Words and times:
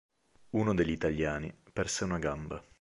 Uno 0.55 0.73
degli 0.73 0.89
italiani 0.89 1.55
perse 1.71 2.05
una 2.05 2.17
gamba. 2.17 2.59